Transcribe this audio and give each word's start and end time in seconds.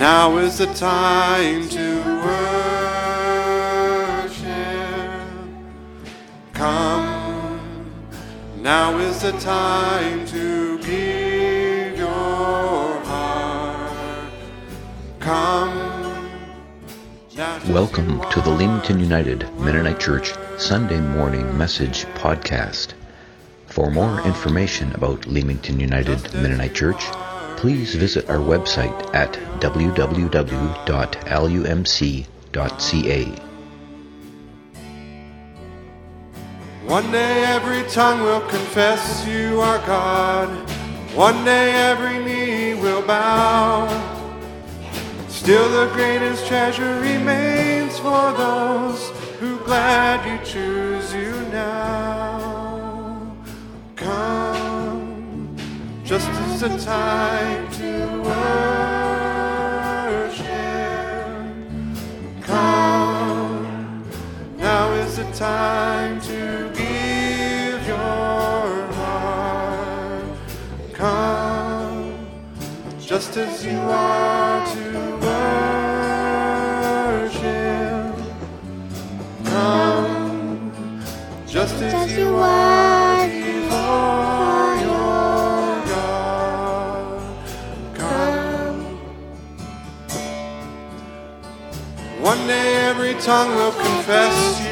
Now 0.00 0.38
is 0.38 0.56
the 0.56 0.64
time 0.64 1.68
to 1.68 2.02
worship. 2.24 3.12
Come. 6.54 7.92
Now 8.56 8.96
is 8.96 9.20
the 9.20 9.32
time 9.32 10.24
to 10.28 10.78
give 10.78 11.98
your 11.98 12.98
heart. 13.04 14.32
Come. 15.18 16.30
Welcome 17.68 18.22
to 18.30 18.40
the 18.40 18.48
Leamington 18.48 19.00
United 19.00 19.46
Mennonite 19.58 20.00
Church 20.00 20.32
Sunday 20.56 20.98
Morning 20.98 21.58
Message 21.58 22.06
Podcast. 22.14 22.94
For 23.66 23.90
more 23.90 24.22
information 24.22 24.94
about 24.94 25.26
Leamington 25.26 25.78
United 25.78 26.32
Mennonite 26.32 26.74
Church, 26.74 27.04
please 27.60 27.94
visit 27.94 28.26
our 28.30 28.38
website 28.38 29.14
at 29.14 29.34
www.lumc.ca. 29.60 30.00
One 36.86 37.12
day 37.12 37.44
every 37.44 37.82
tongue 37.90 38.22
will 38.22 38.40
confess 38.48 39.26
you 39.26 39.60
are 39.60 39.76
God. 39.86 40.48
One 41.14 41.44
day 41.44 41.72
every 41.72 42.18
knee 42.24 42.80
will 42.80 43.02
bow. 43.02 43.88
Still 45.28 45.68
the 45.68 45.92
greatest 45.92 46.46
treasure 46.46 46.98
remains 47.00 47.98
for 47.98 48.32
those 48.32 49.10
who 49.38 49.58
gladly 49.66 50.42
choose 50.46 51.12
you 51.12 51.32
now. 51.52 53.36
Come, 53.96 55.54
just 56.04 56.39
as 56.62 56.70
the 56.70 56.78
time 56.84 57.72
to 57.72 58.22
worship. 58.22 58.36
Come, 62.42 64.04
now 64.58 64.92
is 64.92 65.16
the 65.16 65.24
time 65.32 66.20
to 66.20 66.70
give 66.74 67.86
your 67.86 68.92
heart. 68.92 70.24
Come, 70.92 72.28
just 73.00 73.36
as 73.38 73.64
you 73.64 73.78
are 73.78 74.66
to 74.74 75.16
worship. 77.16 77.44
Come, 79.44 80.72
just 81.46 81.80
as 81.82 82.16
you 82.18 82.36
are 82.36 82.59
tongue 93.20 93.54
will 93.54 93.72
confess 93.72 94.69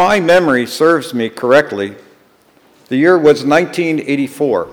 my 0.00 0.18
memory 0.18 0.64
serves 0.64 1.12
me 1.12 1.28
correctly, 1.28 1.94
the 2.88 2.96
year 2.96 3.18
was 3.18 3.44
1984. 3.44 4.68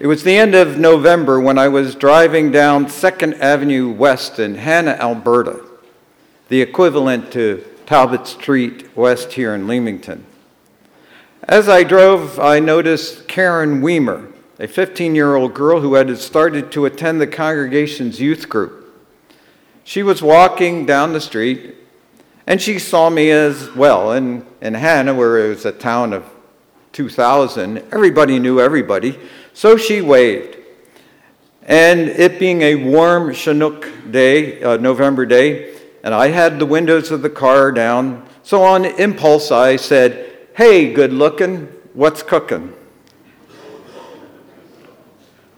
It 0.00 0.06
was 0.06 0.24
the 0.24 0.34
end 0.34 0.54
of 0.54 0.78
November 0.78 1.38
when 1.38 1.58
I 1.58 1.68
was 1.68 1.94
driving 1.94 2.50
down 2.50 2.86
2nd 2.86 3.38
Avenue 3.40 3.90
West 3.90 4.38
in 4.38 4.54
Hanna, 4.54 4.92
Alberta, 4.92 5.62
the 6.48 6.62
equivalent 6.62 7.30
to 7.32 7.62
Talbot 7.84 8.26
Street 8.26 8.96
West 8.96 9.34
here 9.34 9.54
in 9.54 9.66
Leamington. 9.66 10.24
As 11.42 11.68
I 11.68 11.84
drove, 11.84 12.40
I 12.40 12.58
noticed 12.58 13.28
Karen 13.28 13.82
Weimer, 13.82 14.28
a 14.58 14.66
15 14.66 15.14
year 15.14 15.36
old 15.36 15.52
girl 15.52 15.82
who 15.82 15.92
had 15.92 16.16
started 16.16 16.72
to 16.72 16.86
attend 16.86 17.20
the 17.20 17.26
congregation's 17.26 18.18
youth 18.18 18.48
group. 18.48 18.98
She 19.84 20.02
was 20.02 20.22
walking 20.22 20.86
down 20.86 21.12
the 21.12 21.20
street 21.20 21.81
and 22.46 22.60
she 22.60 22.78
saw 22.78 23.08
me 23.10 23.30
as 23.30 23.70
well. 23.72 24.12
And 24.12 24.46
in 24.60 24.74
Hanna, 24.74 25.14
where 25.14 25.46
it 25.46 25.48
was 25.48 25.64
a 25.64 25.72
town 25.72 26.12
of 26.12 26.28
2,000, 26.92 27.78
everybody 27.92 28.38
knew 28.38 28.60
everybody. 28.60 29.18
So 29.54 29.76
she 29.76 30.00
waved. 30.00 30.56
And 31.62 32.00
it 32.08 32.38
being 32.40 32.62
a 32.62 32.74
warm 32.74 33.32
Chinook 33.32 33.88
day, 34.10 34.62
uh, 34.62 34.76
November 34.78 35.24
day, 35.24 35.76
and 36.02 36.12
I 36.12 36.28
had 36.28 36.58
the 36.58 36.66
windows 36.66 37.12
of 37.12 37.22
the 37.22 37.30
car 37.30 37.70
down, 37.70 38.26
so 38.42 38.62
on 38.64 38.84
impulse 38.84 39.52
I 39.52 39.76
said, 39.76 40.48
Hey, 40.56 40.92
good 40.92 41.12
looking, 41.12 41.68
what's 41.94 42.22
cooking? 42.22 42.74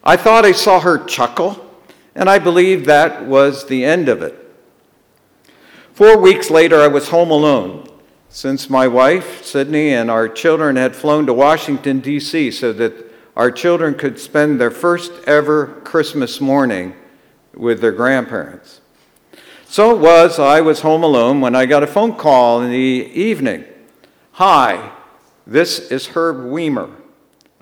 I 0.05 0.17
thought 0.19 0.45
I 0.45 0.53
saw 0.53 0.81
her 0.81 1.03
chuckle, 1.07 1.67
and 2.15 2.29
I 2.29 2.39
believe 2.39 2.85
that 2.85 3.25
was 3.25 3.67
the 3.67 3.87
end 3.87 4.11
of 4.11 4.21
it. 4.21 4.44
Four 5.95 6.19
weeks 6.19 6.51
later, 6.51 6.81
I 6.81 6.89
was 6.89 7.11
home 7.11 7.31
alone 7.31 7.87
since 8.29 8.69
my 8.69 8.89
wife, 8.89 9.45
Sydney, 9.45 9.91
and 9.95 10.11
our 10.11 10.29
children 10.29 10.75
had 10.75 10.97
flown 10.97 11.25
to 11.27 11.33
Washington, 11.33 12.01
D.C., 12.01 12.51
so 12.51 12.73
that 12.73 12.93
our 13.37 13.53
children 13.53 13.95
could 13.95 14.19
spend 14.19 14.61
their 14.61 14.73
first 14.73 15.13
ever 15.25 15.69
Christmas 15.85 16.41
morning 16.41 16.97
with 17.55 17.81
their 17.81 17.93
grandparents. 17.93 18.81
So 19.67 19.95
it 19.95 20.01
was, 20.01 20.41
I 20.41 20.61
was 20.63 20.81
home 20.81 21.05
alone 21.05 21.41
when 21.41 21.55
I 21.55 21.65
got 21.65 21.85
a 21.85 21.87
phone 21.87 22.17
call 22.17 22.61
in 22.61 22.73
the 22.73 22.77
evening. 22.77 23.65
Hi, 24.33 24.91
this 25.47 25.93
is 25.93 26.09
Herb 26.09 26.45
Weimer. 26.45 26.91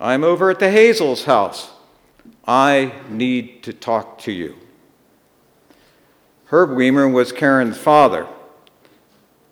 I'm 0.01 0.25
over 0.25 0.49
at 0.49 0.59
the 0.59 0.71
Hazel's 0.71 1.25
house. 1.25 1.73
I 2.47 2.95
need 3.11 3.63
to 3.65 3.75
talk 3.75 4.17
to 4.21 4.33
you. 4.33 4.57
Herb 6.53 6.77
Weimer 6.77 7.09
was 7.09 7.33
Karen's 7.33 7.79
father. 7.79 8.27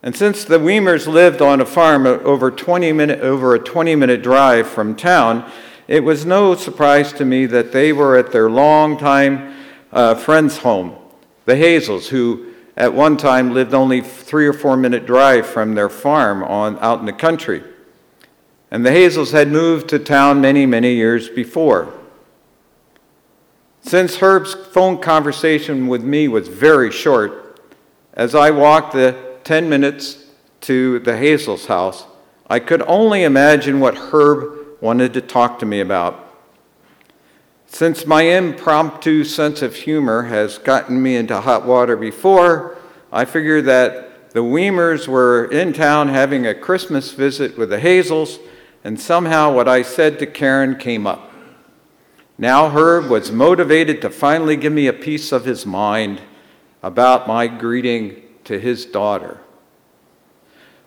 And 0.03 0.15
since 0.15 0.45
the 0.45 0.59
Weimers 0.59 1.09
lived 1.09 1.41
on 1.41 1.59
a 1.59 1.65
farm 1.65 2.07
over, 2.07 2.51
20 2.51 2.93
minute, 2.93 3.21
over 3.21 3.55
a 3.55 3.59
20 3.59 3.97
minute 3.97 4.23
drive 4.23 4.69
from 4.69 4.95
town, 4.95 5.51
it 5.89 6.01
was 6.01 6.27
no 6.27 6.55
surprise 6.55 7.15
to 7.15 7.25
me 7.25 7.47
that 7.47 7.73
they 7.73 7.91
were 7.95 8.19
at 8.19 8.33
their 8.33 8.51
longtime 8.51 9.57
uh, 9.91 10.15
friend's 10.15 10.59
home, 10.59 10.95
the 11.47 11.57
Hazels, 11.57 12.09
who 12.09 12.53
at 12.77 12.93
one 12.93 13.17
time 13.17 13.55
lived 13.55 13.73
only 13.73 14.03
three 14.03 14.47
or 14.47 14.53
four 14.53 14.77
minute 14.77 15.07
drive 15.07 15.47
from 15.47 15.75
their 15.75 15.89
farm 15.89 16.43
on, 16.43 16.79
out 16.81 17.01
in 17.01 17.07
the 17.07 17.15
country. 17.15 17.65
And 18.71 18.85
the 18.85 18.93
Hazels 18.93 19.33
had 19.33 19.49
moved 19.49 19.89
to 19.89 19.99
town 19.99 20.43
many, 20.43 20.67
many 20.67 20.97
years 20.97 21.31
before. 21.31 21.95
Since 23.83 24.17
Herb's 24.17 24.55
phone 24.55 24.99
conversation 24.99 25.89
with 25.89 26.05
me 26.05 26.29
was 26.29 26.49
very 26.49 26.93
short, 26.93 27.61
as 28.13 28.35
I 28.35 28.51
walked 28.51 28.93
the 28.93 29.17
10 29.45 29.69
minutes 29.69 30.25
to 30.63 30.99
the 31.01 31.17
Hazel's 31.17 31.67
house, 31.67 32.05
I 32.49 32.59
could 32.59 32.83
only 32.83 33.25
imagine 33.25 33.81
what 33.81 33.97
Herb 33.97 34.59
wanted 34.81 35.15
to 35.15 35.21
talk 35.21 35.59
to 35.61 35.67
me 35.67 35.81
about. 35.81 36.27
Since 37.67 38.05
my 38.05 38.23
impromptu 38.23 39.25
sense 39.25 39.63
of 39.63 39.75
humor 39.75 40.25
has 40.25 40.59
gotten 40.59 41.01
me 41.03 41.17
into 41.17 41.41
hot 41.41 41.65
water 41.65 41.97
before, 41.97 42.77
I 43.13 43.25
figured 43.25 43.65
that 43.67 44.31
the 44.33 44.43
Weimers 44.43 45.09
were 45.09 45.47
in 45.47 45.73
town 45.73 46.09
having 46.09 46.47
a 46.47 46.55
Christmas 46.55 47.13
visit 47.13 47.57
with 47.57 47.71
the 47.71 47.81
Hazels, 47.81 48.39
and 48.85 49.01
somehow 49.01 49.53
what 49.53 49.69
I 49.69 49.83
said 49.83 50.19
to 50.19 50.27
Karen 50.27 50.77
came 50.77 51.07
up. 51.07 51.30
Now 52.41 52.71
Herb 52.71 53.11
was 53.11 53.31
motivated 53.31 54.01
to 54.01 54.09
finally 54.09 54.57
give 54.57 54.73
me 54.73 54.87
a 54.87 54.95
piece 54.95 55.31
of 55.31 55.45
his 55.45 55.67
mind 55.67 56.23
about 56.83 57.29
my 57.29 57.47
greeting 57.47 58.23
to 58.45 58.59
his 58.59 58.87
daughter. 58.87 59.43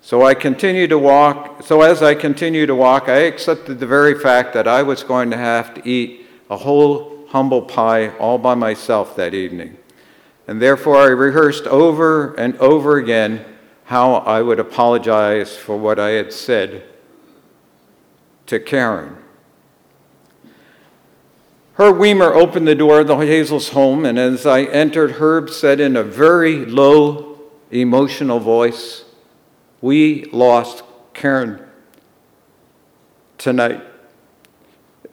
So 0.02 0.26
I 0.26 0.34
continue 0.34 0.88
to 0.88 0.98
walk. 0.98 1.62
So 1.62 1.84
as 1.84 2.02
I 2.02 2.16
continued 2.16 2.68
to 2.68 2.76
walk, 2.76 3.08
I 3.08 3.18
accepted 3.28 3.80
the 3.80 3.86
very 3.86 4.18
fact 4.18 4.54
that 4.56 4.68
I 4.68 4.82
was 4.82 5.04
going 5.04 5.30
to 5.30 5.38
have 5.38 5.76
to 5.76 5.88
eat 5.88 6.26
a 6.50 6.58
whole 6.58 7.28
humble 7.28 7.62
pie 7.62 8.10
all 8.18 8.40
by 8.40 8.56
myself 8.56 9.16
that 9.18 9.36
evening. 9.36 9.78
And 10.48 10.60
therefore, 10.60 10.98
I 10.98 11.10
rehearsed 11.10 11.68
over 11.68 12.34
and 12.34 12.58
over 12.58 12.98
again 12.98 13.46
how 13.84 14.16
I 14.16 14.42
would 14.42 14.60
apologize 14.60 15.56
for 15.56 15.78
what 15.78 16.00
I 16.00 16.10
had 16.10 16.34
said 16.34 16.84
to 18.48 18.60
Karen. 18.60 19.23
Herb 21.76 21.98
Weimer 21.98 22.36
opened 22.36 22.68
the 22.68 22.76
door 22.76 23.00
of 23.00 23.08
the 23.08 23.18
Hazel's 23.18 23.70
home, 23.70 24.06
and 24.06 24.20
as 24.20 24.46
I 24.46 24.62
entered, 24.64 25.14
Herb 25.14 25.50
said 25.50 25.80
in 25.80 25.96
a 25.96 26.04
very 26.04 26.66
low, 26.66 27.40
emotional 27.72 28.40
voice, 28.40 29.06
We 29.82 30.26
lost 30.26 30.84
Karen 31.16 31.66
tonight. 33.40 33.82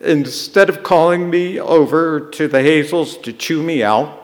Instead 0.00 0.68
of 0.68 0.82
calling 0.82 1.30
me 1.30 1.58
over 1.58 2.28
to 2.30 2.46
the 2.46 2.62
Hazels 2.62 3.16
to 3.18 3.32
chew 3.32 3.62
me 3.62 3.82
out, 3.82 4.18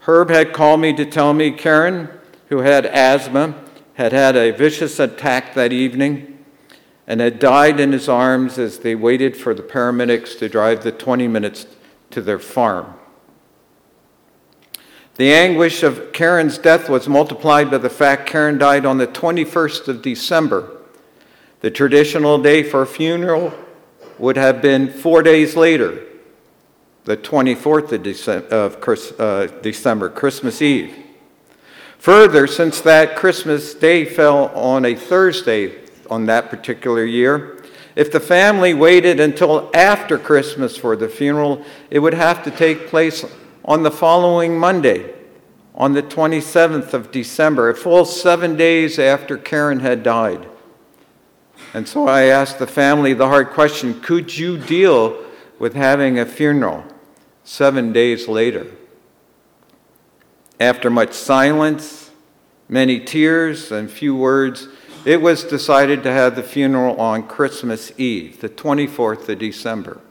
Herb 0.00 0.30
had 0.30 0.52
called 0.52 0.80
me 0.80 0.92
to 0.94 1.04
tell 1.04 1.32
me 1.32 1.52
Karen, 1.52 2.08
who 2.48 2.58
had 2.58 2.86
asthma, 2.86 3.54
had 3.94 4.12
had 4.12 4.36
a 4.36 4.50
vicious 4.50 4.98
attack 4.98 5.54
that 5.54 5.72
evening 5.72 6.37
and 7.08 7.22
had 7.22 7.38
died 7.38 7.80
in 7.80 7.90
his 7.90 8.06
arms 8.06 8.58
as 8.58 8.80
they 8.80 8.94
waited 8.94 9.34
for 9.34 9.54
the 9.54 9.62
paramedics 9.62 10.38
to 10.38 10.48
drive 10.48 10.84
the 10.84 10.92
20 10.92 11.26
minutes 11.26 11.66
to 12.10 12.20
their 12.20 12.38
farm. 12.38 12.94
The 15.16 15.32
anguish 15.32 15.82
of 15.82 16.12
Karen's 16.12 16.58
death 16.58 16.90
was 16.90 17.08
multiplied 17.08 17.70
by 17.70 17.78
the 17.78 17.88
fact 17.88 18.28
Karen 18.28 18.58
died 18.58 18.84
on 18.84 18.98
the 18.98 19.06
21st 19.06 19.88
of 19.88 20.02
December. 20.02 20.70
The 21.60 21.70
traditional 21.70 22.40
day 22.40 22.62
for 22.62 22.82
a 22.82 22.86
funeral 22.86 23.54
would 24.18 24.36
have 24.36 24.60
been 24.60 24.92
four 24.92 25.22
days 25.22 25.56
later, 25.56 26.02
the 27.04 27.16
24th 27.16 28.52
of 28.52 29.18
uh, 29.18 29.46
December 29.62 30.10
Christmas 30.10 30.60
Eve. 30.60 30.94
Further, 31.98 32.46
since 32.46 32.82
that 32.82 33.16
Christmas 33.16 33.72
day 33.72 34.04
fell 34.04 34.48
on 34.48 34.84
a 34.84 34.94
Thursday, 34.94 35.87
on 36.10 36.26
that 36.26 36.50
particular 36.50 37.04
year. 37.04 37.62
If 37.96 38.12
the 38.12 38.20
family 38.20 38.74
waited 38.74 39.18
until 39.18 39.70
after 39.74 40.18
Christmas 40.18 40.76
for 40.76 40.94
the 40.94 41.08
funeral, 41.08 41.64
it 41.90 41.98
would 41.98 42.14
have 42.14 42.44
to 42.44 42.50
take 42.50 42.88
place 42.88 43.24
on 43.64 43.82
the 43.82 43.90
following 43.90 44.58
Monday, 44.58 45.14
on 45.74 45.92
the 45.92 46.02
27th 46.02 46.92
of 46.94 47.10
December, 47.10 47.70
a 47.70 47.74
full 47.74 48.04
seven 48.04 48.56
days 48.56 48.98
after 48.98 49.36
Karen 49.36 49.80
had 49.80 50.02
died. 50.02 50.48
And 51.74 51.88
so 51.88 52.08
I 52.08 52.24
asked 52.24 52.58
the 52.58 52.66
family 52.66 53.12
the 53.12 53.28
hard 53.28 53.50
question 53.50 54.00
could 54.00 54.36
you 54.36 54.58
deal 54.58 55.24
with 55.58 55.74
having 55.74 56.18
a 56.18 56.26
funeral 56.26 56.84
seven 57.44 57.92
days 57.92 58.28
later? 58.28 58.66
After 60.60 60.90
much 60.90 61.12
silence, 61.12 62.10
many 62.68 63.00
tears, 63.00 63.70
and 63.70 63.90
few 63.90 64.16
words, 64.16 64.68
it 65.08 65.22
was 65.22 65.42
decided 65.42 66.02
to 66.02 66.12
have 66.12 66.36
the 66.36 66.42
funeral 66.42 66.94
on 67.00 67.26
Christmas 67.26 67.90
Eve, 67.96 68.42
the 68.42 68.48
24th 68.50 69.26
of 69.26 69.38
December. 69.38 70.02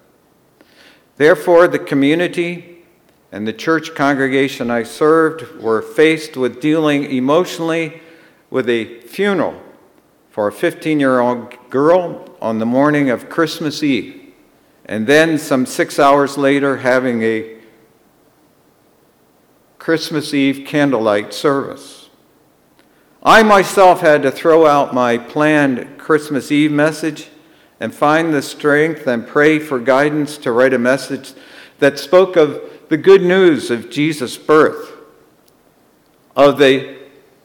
Therefore, 1.18 1.68
the 1.68 1.78
community 1.78 2.84
and 3.32 3.48
the 3.48 3.54
church 3.54 3.94
congregation 3.94 4.72
I 4.72 4.82
served 4.82 5.62
were 5.62 5.84
faced 5.84 6.36
with 6.36 6.60
dealing 6.60 7.04
emotionally 7.12 8.02
with 8.50 8.68
a 8.68 9.02
funeral 9.02 9.62
for 10.32 10.48
a 10.48 10.52
15 10.52 11.00
year 11.00 11.20
old 11.20 11.56
girl 11.70 12.36
on 12.42 12.58
the 12.58 12.66
morning 12.66 13.12
of 13.12 13.30
Christmas 13.30 13.84
Eve, 13.84 14.34
and 14.84 15.06
then 15.06 15.38
some 15.38 15.68
six 15.68 16.00
hours 16.00 16.40
later, 16.40 16.78
having 16.78 17.22
a 17.22 17.60
Christmas 19.78 20.34
Eve 20.34 20.66
candlelight 20.66 21.36
service. 21.36 21.97
I 23.24 23.42
myself 23.44 24.02
had 24.02 24.22
to 24.24 24.32
throw 24.32 24.68
out 24.68 24.94
my 24.94 25.18
planned 25.18 25.98
Christmas 25.98 26.52
Eve 26.52 26.72
message 26.72 27.30
and 27.80 27.94
find 27.94 28.34
the 28.34 28.42
strength 28.42 29.08
and 29.08 29.28
pray 29.28 29.60
for 29.60 29.80
guidance 29.80 30.38
to 30.40 30.52
write 30.52 30.74
a 30.74 30.80
message 30.80 31.34
that 31.80 32.00
spoke 32.00 32.36
of 32.36 32.62
the 32.90 32.98
good 32.98 33.22
news 33.22 33.72
of 33.72 33.90
Jesus' 33.90 34.38
birth, 34.38 34.94
of 36.36 36.58
the 36.58 36.98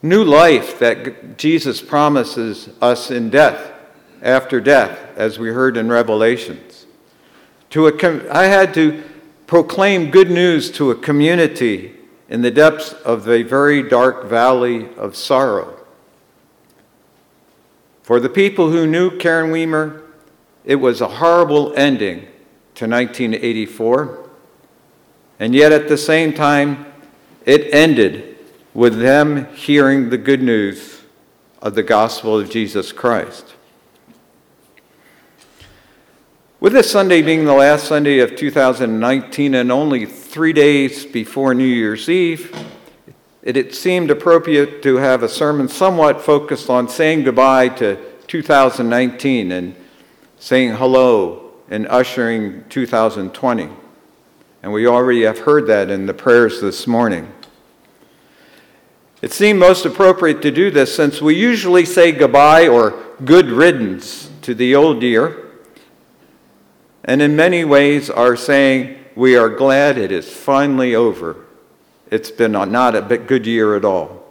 new 0.02 0.22
life 0.22 0.78
that 0.78 1.38
Jesus 1.38 1.80
promises 1.80 2.68
us 2.80 3.10
in 3.10 3.30
death, 3.30 3.72
after 4.20 4.60
death, 4.60 4.98
as 5.16 5.38
we 5.38 5.48
heard 5.48 5.76
in 5.76 5.88
Revelations. 5.88 6.86
To 7.70 7.88
a, 7.88 8.32
I 8.32 8.44
had 8.44 8.74
to 8.74 9.02
proclaim 9.46 10.10
good 10.10 10.30
news 10.30 10.70
to 10.72 10.90
a 10.90 10.94
community 10.94 11.96
in 12.32 12.40
the 12.40 12.50
depths 12.50 12.94
of 13.04 13.28
a 13.28 13.42
very 13.42 13.82
dark 13.82 14.24
valley 14.24 14.88
of 14.96 15.14
sorrow. 15.14 15.78
For 18.02 18.18
the 18.20 18.30
people 18.30 18.70
who 18.70 18.86
knew 18.86 19.18
Karen 19.18 19.50
Weimer, 19.50 20.00
it 20.64 20.76
was 20.76 21.02
a 21.02 21.08
horrible 21.08 21.74
ending 21.76 22.20
to 22.76 22.88
1984. 22.88 24.30
And 25.40 25.54
yet 25.54 25.72
at 25.72 25.88
the 25.88 25.98
same 25.98 26.32
time, 26.32 26.86
it 27.44 27.74
ended 27.74 28.38
with 28.72 28.98
them 28.98 29.54
hearing 29.54 30.08
the 30.08 30.16
good 30.16 30.42
news 30.42 31.02
of 31.60 31.74
the 31.74 31.82
gospel 31.82 32.40
of 32.40 32.48
Jesus 32.48 32.92
Christ. 32.92 33.56
With 36.62 36.74
this 36.74 36.92
Sunday 36.92 37.22
being 37.22 37.44
the 37.44 37.54
last 37.54 37.88
Sunday 37.88 38.20
of 38.20 38.36
2019 38.36 39.56
and 39.56 39.72
only 39.72 40.06
three 40.06 40.52
days 40.52 41.04
before 41.04 41.54
New 41.54 41.64
Year's 41.64 42.08
Eve, 42.08 42.54
it, 43.42 43.56
it 43.56 43.74
seemed 43.74 44.12
appropriate 44.12 44.80
to 44.84 44.98
have 44.98 45.24
a 45.24 45.28
sermon 45.28 45.66
somewhat 45.66 46.20
focused 46.20 46.70
on 46.70 46.88
saying 46.88 47.24
goodbye 47.24 47.68
to 47.70 47.98
2019 48.28 49.50
and 49.50 49.74
saying 50.38 50.76
hello 50.76 51.50
and 51.68 51.88
ushering 51.88 52.64
2020. 52.68 53.68
And 54.62 54.72
we 54.72 54.86
already 54.86 55.22
have 55.22 55.40
heard 55.40 55.66
that 55.66 55.90
in 55.90 56.06
the 56.06 56.14
prayers 56.14 56.60
this 56.60 56.86
morning. 56.86 57.28
It 59.20 59.32
seemed 59.32 59.58
most 59.58 59.84
appropriate 59.84 60.40
to 60.42 60.52
do 60.52 60.70
this 60.70 60.94
since 60.94 61.20
we 61.20 61.34
usually 61.34 61.84
say 61.84 62.12
goodbye 62.12 62.68
or 62.68 63.02
good 63.24 63.46
riddance 63.46 64.30
to 64.42 64.54
the 64.54 64.76
old 64.76 65.02
year 65.02 65.41
and 67.04 67.20
in 67.20 67.36
many 67.36 67.64
ways 67.64 68.08
are 68.08 68.36
saying, 68.36 68.96
We 69.14 69.36
are 69.36 69.48
glad 69.48 69.98
it 69.98 70.12
is 70.12 70.30
finally 70.30 70.94
over. 70.94 71.36
It's 72.10 72.30
been 72.30 72.52
not 72.52 72.94
a 72.94 73.18
good 73.18 73.46
year 73.46 73.74
at 73.74 73.84
all. 73.84 74.22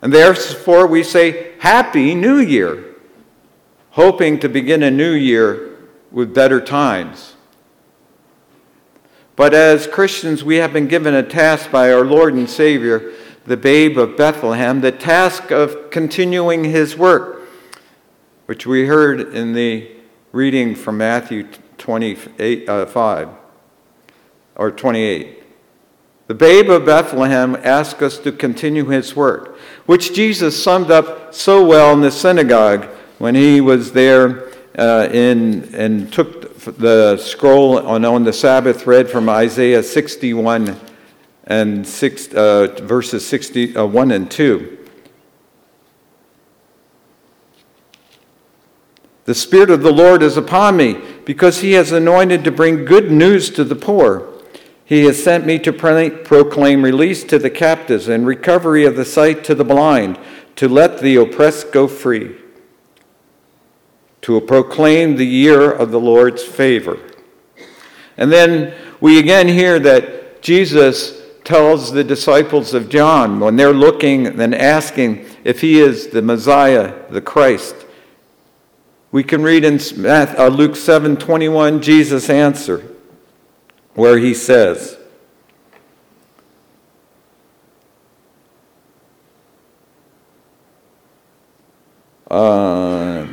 And 0.00 0.12
therefore, 0.12 0.86
we 0.86 1.02
say, 1.02 1.52
Happy 1.60 2.14
New 2.14 2.38
Year, 2.38 2.96
hoping 3.90 4.40
to 4.40 4.48
begin 4.48 4.82
a 4.82 4.90
new 4.90 5.12
year 5.12 5.76
with 6.10 6.34
better 6.34 6.60
times. 6.60 7.36
But 9.36 9.54
as 9.54 9.86
Christians, 9.86 10.44
we 10.44 10.56
have 10.56 10.72
been 10.72 10.88
given 10.88 11.14
a 11.14 11.22
task 11.22 11.70
by 11.70 11.92
our 11.92 12.04
Lord 12.04 12.34
and 12.34 12.48
Savior, 12.50 13.12
the 13.46 13.56
babe 13.56 13.96
of 13.96 14.16
Bethlehem, 14.16 14.80
the 14.80 14.92
task 14.92 15.50
of 15.50 15.90
continuing 15.90 16.64
his 16.64 16.96
work, 16.96 17.42
which 18.46 18.66
we 18.66 18.86
heard 18.86 19.20
in 19.20 19.52
the 19.52 19.90
reading 20.32 20.74
from 20.74 20.98
Matthew 20.98 21.48
28, 21.82 22.68
uh, 22.68 22.86
5 22.86 23.28
or 24.54 24.70
28. 24.70 25.42
The 26.28 26.34
babe 26.34 26.70
of 26.70 26.86
Bethlehem 26.86 27.56
asks 27.56 28.00
us 28.00 28.18
to 28.18 28.30
continue 28.30 28.84
his 28.84 29.16
work, 29.16 29.58
which 29.86 30.14
Jesus 30.14 30.62
summed 30.62 30.92
up 30.92 31.34
so 31.34 31.66
well 31.66 31.92
in 31.92 32.00
the 32.00 32.12
synagogue 32.12 32.84
when 33.18 33.34
he 33.34 33.60
was 33.60 33.92
there 33.92 34.52
uh, 34.78 35.08
in, 35.12 35.74
and 35.74 36.12
took 36.12 36.54
the 36.78 37.16
scroll 37.16 37.84
on, 37.84 38.04
on 38.04 38.22
the 38.22 38.32
Sabbath 38.32 38.86
read 38.86 39.10
from 39.10 39.28
Isaiah 39.28 39.82
61 39.82 40.78
and 41.44 41.84
six, 41.84 42.32
uh, 42.32 42.68
verses 42.82 43.26
61 43.26 44.12
uh, 44.12 44.14
and 44.14 44.30
2. 44.30 44.78
The 49.24 49.34
Spirit 49.34 49.70
of 49.70 49.82
the 49.82 49.92
Lord 49.92 50.22
is 50.22 50.36
upon 50.36 50.76
me, 50.76 51.00
because 51.24 51.60
he 51.60 51.72
has 51.72 51.92
anointed 51.92 52.44
to 52.44 52.50
bring 52.50 52.84
good 52.84 53.10
news 53.10 53.50
to 53.50 53.64
the 53.64 53.76
poor. 53.76 54.28
He 54.84 55.04
has 55.04 55.22
sent 55.22 55.46
me 55.46 55.58
to 55.60 55.72
proclaim 55.72 56.82
release 56.82 57.24
to 57.24 57.38
the 57.38 57.50
captives 57.50 58.08
and 58.08 58.26
recovery 58.26 58.84
of 58.84 58.96
the 58.96 59.04
sight 59.04 59.44
to 59.44 59.54
the 59.54 59.64
blind, 59.64 60.18
to 60.56 60.68
let 60.68 60.98
the 60.98 61.16
oppressed 61.16 61.72
go 61.72 61.88
free, 61.88 62.36
to 64.22 64.40
proclaim 64.40 65.16
the 65.16 65.26
year 65.26 65.70
of 65.70 65.90
the 65.90 66.00
Lord's 66.00 66.42
favor. 66.42 66.98
And 68.16 68.30
then 68.30 68.74
we 69.00 69.18
again 69.18 69.48
hear 69.48 69.78
that 69.78 70.42
Jesus 70.42 71.22
tells 71.44 71.92
the 71.92 72.04
disciples 72.04 72.74
of 72.74 72.88
John 72.88 73.40
when 73.40 73.56
they're 73.56 73.72
looking 73.72 74.26
and 74.26 74.54
asking 74.54 75.24
if 75.44 75.60
he 75.60 75.80
is 75.80 76.08
the 76.08 76.22
Messiah, 76.22 76.94
the 77.10 77.20
Christ. 77.20 77.74
We 79.12 79.22
can 79.22 79.42
read 79.42 79.62
in 79.62 79.78
uh, 80.06 80.48
Luke 80.48 80.74
7 80.74 81.18
21, 81.18 81.82
Jesus' 81.82 82.30
answer, 82.30 82.82
where 83.92 84.16
he 84.16 84.32
says, 84.32 84.98
uh, 92.30 93.26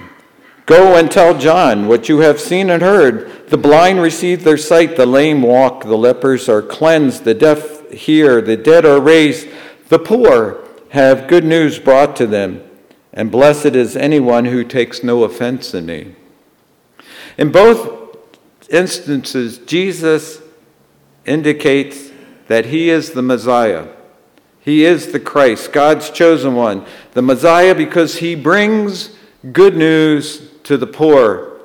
Go 0.66 0.98
and 0.98 1.10
tell 1.10 1.38
John 1.38 1.88
what 1.88 2.10
you 2.10 2.20
have 2.20 2.42
seen 2.42 2.70
and 2.70 2.84
heard. 2.84 3.48
The 3.48 3.58
blind 3.58 4.02
receive 4.02 4.44
their 4.44 4.58
sight, 4.58 4.98
the 4.98 5.06
lame 5.06 5.42
walk, 5.42 5.86
the 5.86 5.98
lepers 5.98 6.50
are 6.50 6.62
cleansed, 6.62 7.24
the 7.24 7.34
deaf 7.34 7.90
hear, 7.90 8.42
the 8.42 8.58
dead 8.58 8.86
are 8.86 9.00
raised, 9.00 9.48
the 9.88 9.98
poor 9.98 10.62
have 10.90 11.30
good 11.30 11.46
news 11.46 11.80
brought 11.80 12.18
to 12.18 12.28
them 12.28 12.69
and 13.20 13.30
blessed 13.30 13.76
is 13.76 13.98
anyone 13.98 14.46
who 14.46 14.64
takes 14.64 15.04
no 15.04 15.26
offense 15.26 15.74
in 15.74 15.86
me. 15.86 16.16
In 17.38 17.52
both 17.52 18.16
instances, 18.70 19.58
Jesus 19.58 20.42
indicates 21.26 22.12
that 22.48 22.68
he 22.68 22.90
is 22.90 23.12
the 23.12 23.22
Messiah. 23.22 23.90
He 24.62 24.86
is 24.86 25.12
the 25.12 25.20
Christ, 25.20 25.74
God's 25.74 26.10
chosen 26.10 26.56
one. 26.56 26.86
The 27.12 27.22
Messiah 27.22 27.76
because 27.76 28.20
he 28.20 28.36
brings 28.36 29.18
good 29.52 29.76
news 29.76 30.50
to 30.64 30.78
the 30.78 30.88
poor. 30.88 31.60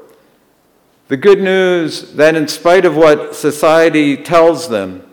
The 1.06 1.16
good 1.16 1.40
news 1.40 2.14
that, 2.14 2.34
in 2.34 2.49
spite 2.49 2.84
of 2.84 2.96
what 2.96 3.37
society 3.37 4.16
tells 4.16 4.68
them, 4.68 5.08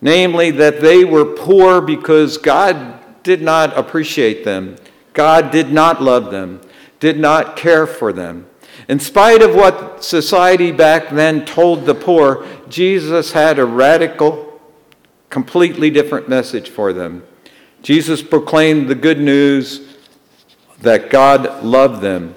namely 0.00 0.50
that 0.50 0.80
they 0.80 1.04
were 1.04 1.36
poor 1.36 1.80
because 1.80 2.36
God 2.36 3.22
did 3.22 3.42
not 3.42 3.78
appreciate 3.78 4.44
them, 4.44 4.74
God 5.14 5.50
did 5.50 5.72
not 5.72 6.02
love 6.02 6.30
them, 6.30 6.60
did 7.00 7.18
not 7.18 7.56
care 7.56 7.86
for 7.86 8.12
them. 8.12 8.46
In 8.88 9.00
spite 9.00 9.42
of 9.42 9.54
what 9.54 10.04
society 10.04 10.70
back 10.70 11.08
then 11.08 11.46
told 11.46 11.86
the 11.86 11.94
poor, 11.94 12.46
Jesus 12.68 13.32
had 13.32 13.58
a 13.58 13.64
radical, 13.64 14.60
completely 15.30 15.88
different 15.88 16.28
message 16.28 16.68
for 16.68 16.92
them. 16.92 17.24
Jesus 17.82 18.22
proclaimed 18.22 18.88
the 18.88 18.94
good 18.94 19.20
news 19.20 19.96
that 20.80 21.10
God 21.10 21.64
loved 21.64 22.02
them, 22.02 22.34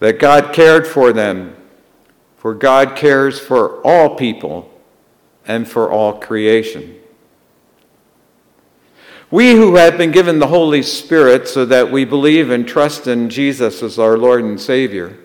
that 0.00 0.18
God 0.18 0.52
cared 0.52 0.86
for 0.86 1.12
them, 1.12 1.54
for 2.36 2.54
God 2.54 2.96
cares 2.96 3.38
for 3.38 3.80
all 3.82 4.16
people 4.16 4.72
and 5.46 5.68
for 5.68 5.90
all 5.90 6.18
creation. 6.18 6.96
We 9.30 9.52
who 9.52 9.76
have 9.76 9.98
been 9.98 10.10
given 10.10 10.38
the 10.38 10.46
Holy 10.46 10.82
Spirit 10.82 11.48
so 11.48 11.66
that 11.66 11.92
we 11.92 12.06
believe 12.06 12.48
and 12.48 12.66
trust 12.66 13.06
in 13.06 13.28
Jesus 13.28 13.82
as 13.82 13.98
our 13.98 14.16
Lord 14.16 14.42
and 14.42 14.58
Savior, 14.58 15.18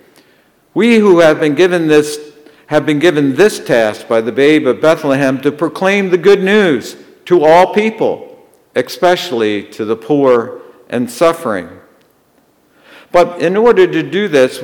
we 0.74 0.98
who 0.98 1.20
have 1.20 1.40
been 1.40 1.56
given 1.56 1.88
this 1.88 2.34
have 2.68 2.86
been 2.86 3.00
given 3.00 3.36
this 3.36 3.60
task 3.60 4.08
by 4.10 4.20
the 4.20 4.32
babe 4.32 4.68
of 4.68 4.82
Bethlehem 4.82 5.40
to 5.42 5.52
proclaim 5.52 6.10
the 6.10 6.18
good 6.18 6.44
news 6.44 6.98
to 7.26 7.46
all 7.46 7.74
people, 7.74 8.46
especially 8.76 9.64
to 9.64 9.86
the 9.86 9.96
poor 9.96 10.62
and 10.90 11.10
suffering. 11.10 11.70
But 13.12 13.42
in 13.42 13.56
order 13.56 13.88
to 13.88 14.04
do 14.04 14.28
this, 14.28 14.64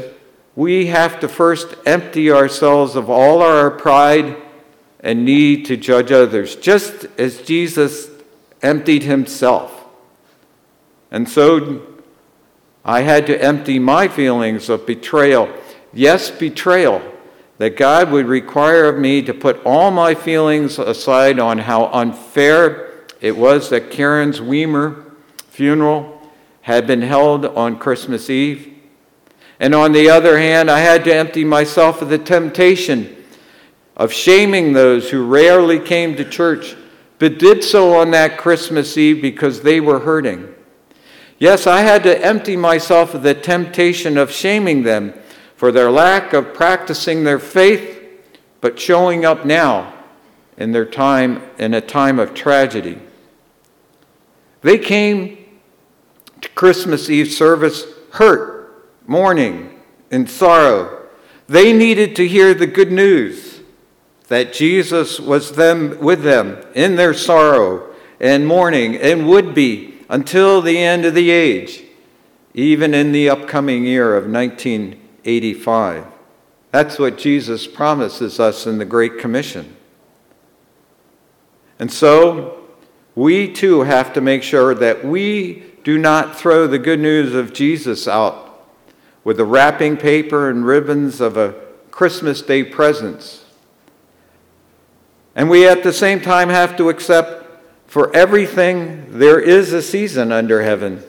we 0.56 0.88
have 0.88 1.20
to 1.22 1.30
first 1.30 1.76
empty 1.86 2.30
ourselves 2.32 2.96
of 2.96 3.10
all 3.10 3.42
our 3.42 3.70
pride 3.70 4.36
and 5.00 5.24
need 5.24 5.66
to 5.66 5.78
judge 5.78 6.12
others, 6.12 6.56
just 6.58 7.06
as 7.18 7.42
Jesus 7.42 8.09
emptied 8.62 9.04
himself. 9.04 9.86
And 11.12 11.28
so 11.28 11.88
I 12.84 13.02
had 13.02 13.28
to 13.28 13.42
empty 13.42 13.80
my 13.80 14.08
feelings 14.08 14.70
of 14.70 14.86
betrayal. 14.86 15.50
Yes, 15.94 16.30
betrayal. 16.32 17.02
That 17.58 17.76
God 17.76 18.12
would 18.12 18.28
require 18.28 18.86
of 18.86 18.98
me 18.98 19.22
to 19.24 19.34
put 19.34 19.62
all 19.66 19.92
my 19.92 20.16
feelings 20.16 20.80
aside 20.80 21.40
on 21.40 21.58
how 21.58 21.88
unfair 21.88 23.06
it 23.20 23.36
was 23.36 23.70
that 23.70 23.92
Karen's 23.92 24.40
Weimer 24.40 25.06
funeral 25.50 26.22
had 26.62 26.88
been 26.88 27.02
held 27.02 27.46
on 27.46 27.78
Christmas 27.78 28.30
Eve. 28.30 28.74
And 29.60 29.76
on 29.76 29.92
the 29.92 30.10
other 30.10 30.38
hand, 30.38 30.72
I 30.72 30.80
had 30.80 31.04
to 31.04 31.14
empty 31.14 31.44
myself 31.44 32.02
of 32.02 32.08
the 32.08 32.18
temptation 32.18 33.26
of 33.98 34.14
shaming 34.14 34.72
those 34.72 35.10
who 35.10 35.26
rarely 35.26 35.80
came 35.80 36.16
to 36.16 36.24
church 36.24 36.78
but 37.20 37.38
did 37.38 37.64
so 37.64 37.98
on 37.98 38.12
that 38.12 38.38
Christmas 38.38 38.98
Eve 38.98 39.22
because 39.22 39.62
they 39.62 39.80
were 39.80 40.00
hurting. 40.00 40.56
Yes, 41.38 41.68
I 41.68 41.82
had 41.82 42.04
to 42.04 42.26
empty 42.26 42.56
myself 42.56 43.14
of 43.14 43.24
the 43.24 43.34
temptation 43.34 44.18
of 44.18 44.32
shaming 44.32 44.84
them 44.84 45.14
for 45.56 45.72
their 45.72 45.92
lack 45.92 46.34
of 46.34 46.54
practicing 46.54 47.24
their 47.24 47.40
faith, 47.40 48.02
but 48.62 48.80
showing 48.80 49.26
up 49.26 49.46
now 49.46 49.94
in 50.58 50.72
their 50.72 50.86
time 50.86 51.42
in 51.58 51.74
a 51.74 51.82
time 51.82 52.20
of 52.20 52.34
tragedy. 52.34 53.00
They 54.62 54.78
came 54.78 55.38
to 56.42 56.50
Christmas 56.50 57.10
Eve 57.10 57.32
service 57.32 57.86
hurt, 58.12 58.90
mourning, 59.08 59.80
in 60.12 60.28
sorrow. 60.28 61.08
They 61.48 61.74
needed 61.74 62.16
to 62.18 62.28
hear 62.28 62.54
the 62.54 62.68
good 62.68 62.92
news 62.92 63.59
that 64.30 64.54
Jesus 64.54 65.20
was 65.20 65.54
them 65.54 66.00
with 66.00 66.22
them 66.22 66.64
in 66.76 66.96
their 66.96 67.14
sorrow 67.14 67.94
and 68.20 68.48
mourning 68.48 68.96
and 68.96 69.28
would 69.28 69.54
be 69.54 69.96
until 70.08 70.62
the 70.62 70.78
end 70.78 71.04
of 71.04 71.16
the 71.16 71.32
age, 71.32 71.84
even 72.54 72.94
in 72.94 73.12
the 73.12 73.30
upcoming 73.30 73.84
year 73.84 74.16
of 74.16 74.30
1985. 74.30 76.06
That's 76.72 77.00
what 77.00 77.18
Jesus 77.18 77.66
promises 77.66 78.40
us 78.40 78.68
in 78.68 78.78
the 78.78 78.86
Great 78.86 79.18
Commission. 79.18 79.76
And 81.80 81.92
so, 81.92 82.68
we 83.16 83.52
too 83.52 83.82
have 83.82 84.14
to 84.14 84.22
make 84.22 84.44
sure 84.44 84.76
that 84.76 85.04
we 85.04 85.64
do 85.84 85.98
not 85.98 86.38
throw 86.38 86.68
the 86.68 86.78
good 86.78 87.00
news 87.00 87.34
of 87.34 87.52
Jesus 87.52 88.08
out 88.08 88.64
with 89.24 89.38
the 89.38 89.46
wrapping 89.46 89.98
paper 89.98 90.50
and 90.50 90.66
ribbons 90.66 91.20
of 91.20 91.36
a 91.36 91.56
Christmas 91.90 92.44
Day 92.44 92.64
presents 92.64 93.46
and 95.36 95.50
we 95.50 95.68
at 95.68 95.84
the 95.84 95.94
same 95.94 96.22
time 96.22 96.50
have 96.50 96.76
to 96.78 96.90
accept 96.90 97.46
for 97.88 98.16
everything 98.16 99.18
there 99.18 99.40
is 99.40 99.74
a 99.74 99.82
season 99.82 100.32
under 100.32 100.62
heaven, 100.62 101.04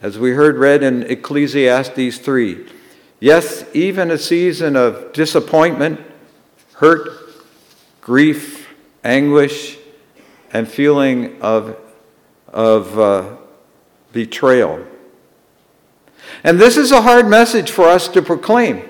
as 0.00 0.18
we 0.18 0.32
heard 0.32 0.56
read 0.56 0.82
in 0.82 1.02
Ecclesiastes 1.02 2.18
3. 2.18 2.66
Yes, 3.20 3.64
even 3.74 4.10
a 4.10 4.18
season 4.18 4.76
of 4.76 5.12
disappointment, 5.12 6.00
hurt, 6.74 7.08
grief, 8.00 8.68
anguish, 9.02 9.78
and 10.52 10.68
feeling 10.68 11.40
of, 11.42 11.76
of 12.48 12.98
uh, 12.98 13.36
betrayal. 14.12 14.84
And 16.42 16.60
this 16.60 16.76
is 16.76 16.92
a 16.92 17.02
hard 17.02 17.28
message 17.28 17.70
for 17.70 17.88
us 17.88 18.08
to 18.08 18.22
proclaim. 18.22 18.88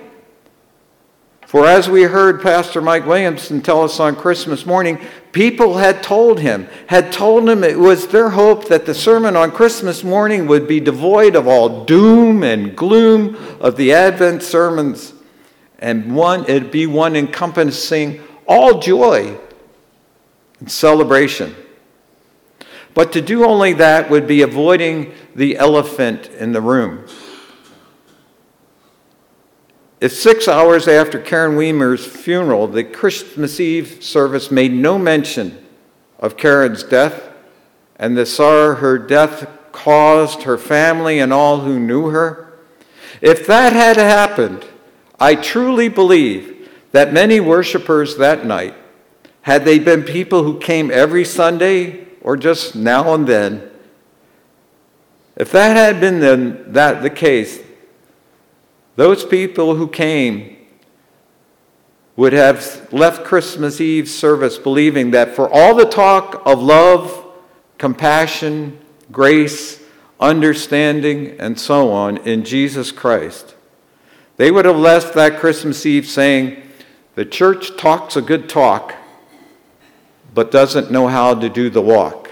For 1.55 1.67
as 1.67 1.89
we 1.89 2.03
heard 2.03 2.43
Pastor 2.43 2.81
Mike 2.81 3.07
Williamson 3.07 3.61
tell 3.61 3.83
us 3.83 4.01
on 4.01 4.17
Christmas 4.17 4.67
morning, 4.67 4.99
people 5.31 5.77
had 5.77 6.03
told 6.03 6.41
him, 6.41 6.67
had 6.89 7.13
told 7.13 7.49
him 7.49 7.63
it 7.63 7.79
was 7.79 8.09
their 8.09 8.31
hope 8.31 8.67
that 8.67 8.87
the 8.87 8.93
sermon 8.93 9.37
on 9.37 9.53
Christmas 9.53 10.03
morning 10.03 10.49
would 10.49 10.67
be 10.67 10.81
devoid 10.81 11.37
of 11.37 11.47
all 11.47 11.85
doom 11.85 12.43
and 12.43 12.75
gloom 12.75 13.37
of 13.61 13.77
the 13.77 13.93
Advent 13.93 14.43
sermons, 14.43 15.13
and 15.79 16.17
one 16.17 16.41
it'd 16.47 16.73
be 16.73 16.89
one 16.89 17.15
encompassing 17.15 18.21
all 18.49 18.81
joy 18.81 19.39
and 20.59 20.69
celebration. 20.69 21.55
But 22.95 23.13
to 23.13 23.21
do 23.21 23.45
only 23.45 23.75
that 23.75 24.11
would 24.11 24.27
be 24.27 24.43
avoiding 24.43 25.15
the 25.37 25.57
elephant 25.57 26.31
in 26.31 26.51
the 26.51 26.61
room. 26.61 27.07
It's 30.05 30.19
six 30.19 30.49
hours 30.49 30.87
after 30.87 31.19
Karen 31.19 31.57
Weimer's 31.57 32.05
funeral. 32.05 32.67
The 32.67 32.85
Christmas 32.85 33.59
Eve 33.59 34.05
service 34.05 34.51
made 34.51 34.71
no 34.71 34.99
mention 34.99 35.67
of 36.19 36.37
Karen's 36.37 36.83
death 36.83 37.31
and 37.97 38.15
the 38.15 38.27
sorrow 38.27 38.75
her 38.75 38.99
death 38.99 39.49
caused 39.73 40.43
her 40.43 40.59
family 40.59 41.21
and 41.21 41.33
all 41.33 41.61
who 41.61 41.81
knew 41.81 42.09
her. 42.09 42.53
If 43.23 43.47
that 43.47 43.73
had 43.73 43.97
happened, 43.97 44.67
I 45.19 45.37
truly 45.37 45.89
believe 45.89 46.69
that 46.93 47.15
many 47.15 47.41
worshipers 47.41 48.19
that 48.19 48.45
night, 48.45 48.75
had 49.41 49.65
they 49.65 49.79
been 49.79 50.03
people 50.03 50.43
who 50.43 50.59
came 50.59 50.91
every 50.91 51.25
Sunday 51.25 52.09
or 52.21 52.37
just 52.37 52.77
now 52.77 53.15
and 53.15 53.27
then, 53.27 53.71
if 55.35 55.51
that 55.53 55.75
had 55.75 55.99
been 55.99 56.21
the, 56.21 56.63
that 56.73 57.01
the 57.01 57.09
case, 57.09 57.59
those 58.97 59.25
people 59.25 59.75
who 59.75 59.89
came 59.89 60.57
would 62.17 62.33
have 62.33 62.93
left 62.93 63.25
Christmas 63.25 63.81
Eve 63.81 64.09
service 64.09 64.57
believing 64.57 65.11
that 65.11 65.35
for 65.35 65.49
all 65.53 65.75
the 65.75 65.85
talk 65.85 66.43
of 66.47 66.63
love, 66.63 67.25
compassion, 67.79 68.79
grace, 69.11 69.83
understanding, 70.21 71.39
and 71.41 71.59
so 71.59 71.91
on 71.91 72.19
in 72.19 72.45
Jesus 72.45 72.93
Christ, 72.93 73.55
they 74.37 74.51
would 74.51 74.65
have 74.65 74.77
left 74.77 75.15
that 75.15 75.39
Christmas 75.41 75.85
Eve 75.85 76.07
saying, 76.07 76.63
The 77.17 77.25
church 77.25 77.77
talks 77.77 78.17
a 78.17 78.23
good 78.23 78.49
talk, 78.49 78.95
but 80.33 80.51
doesn't 80.51 80.91
know 80.91 81.09
how 81.09 81.35
to 81.35 81.49
do 81.49 81.69
the 81.69 81.83
walk. 81.83 82.24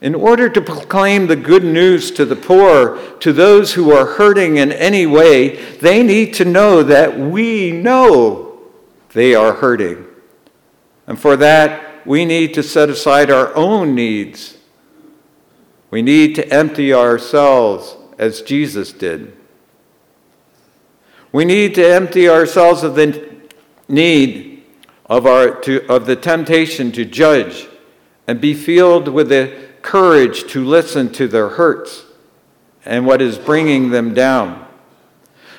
In 0.00 0.14
order 0.14 0.48
to 0.50 0.60
proclaim 0.60 1.26
the 1.26 1.36
good 1.36 1.64
news 1.64 2.10
to 2.12 2.24
the 2.24 2.36
poor, 2.36 2.98
to 3.20 3.32
those 3.32 3.72
who 3.72 3.92
are 3.92 4.04
hurting 4.06 4.58
in 4.58 4.70
any 4.72 5.06
way, 5.06 5.56
they 5.76 6.02
need 6.02 6.34
to 6.34 6.44
know 6.44 6.82
that 6.82 7.18
we 7.18 7.70
know 7.70 8.58
they 9.14 9.34
are 9.34 9.54
hurting. 9.54 10.04
And 11.06 11.18
for 11.18 11.36
that, 11.36 12.06
we 12.06 12.24
need 12.24 12.52
to 12.54 12.62
set 12.62 12.90
aside 12.90 13.30
our 13.30 13.54
own 13.56 13.94
needs. 13.94 14.58
We 15.90 16.02
need 16.02 16.34
to 16.34 16.48
empty 16.52 16.92
ourselves 16.92 17.96
as 18.18 18.42
Jesus 18.42 18.92
did. 18.92 19.34
We 21.32 21.44
need 21.44 21.74
to 21.76 21.86
empty 21.86 22.28
ourselves 22.28 22.82
of 22.82 22.94
the 22.96 23.34
need 23.88 24.64
of, 25.06 25.26
our, 25.26 25.60
to, 25.62 25.86
of 25.88 26.06
the 26.06 26.16
temptation 26.16 26.92
to 26.92 27.04
judge 27.04 27.68
and 28.26 28.40
be 28.40 28.54
filled 28.54 29.08
with 29.08 29.28
the 29.28 29.65
courage 29.86 30.50
to 30.50 30.64
listen 30.64 31.10
to 31.12 31.28
their 31.28 31.50
hurts 31.50 32.04
and 32.84 33.06
what 33.06 33.22
is 33.22 33.38
bringing 33.38 33.90
them 33.90 34.12
down. 34.12 34.66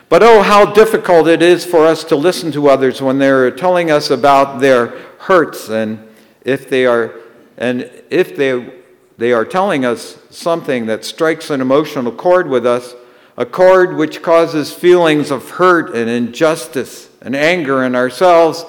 But 0.10 0.22
oh, 0.22 0.42
how 0.42 0.74
difficult 0.74 1.28
it 1.28 1.42
is 1.42 1.66
for 1.66 1.86
us 1.86 2.04
to 2.06 2.16
listen 2.16 2.52
to 2.52 2.68
others 2.68 3.02
when 3.02 3.20
they're 3.20 3.50
telling 3.52 3.90
us 3.90 4.10
about 4.10 4.60
their 4.60 4.88
hurts 5.20 5.70
and 5.70 6.06
if 6.42 6.70
they 6.70 6.86
are 6.86 7.16
and 7.58 7.90
if 8.10 8.36
they 8.36 8.74
they 9.18 9.32
are 9.32 9.46
telling 9.46 9.84
us 9.84 10.20
something 10.30 10.86
that 10.86 11.04
strikes 11.04 11.50
an 11.50 11.60
emotional 11.60 12.12
chord 12.12 12.48
with 12.50 12.66
us, 12.66 12.96
a 13.36 13.46
chord 13.46 13.96
which 13.96 14.22
causes 14.22 14.74
feelings 14.74 15.32
of 15.32 15.52
hurt 15.52 15.96
and 15.96 16.10
injustice 16.10 17.10
and 17.22 17.36
anger 17.36 17.84
in 17.84 17.96
ourselves. 17.96 18.66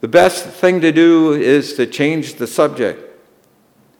The 0.00 0.08
best 0.08 0.46
thing 0.46 0.80
to 0.80 0.92
do 0.92 1.32
is 1.32 1.74
to 1.74 1.86
change 1.86 2.34
the 2.34 2.46
subject. 2.46 3.07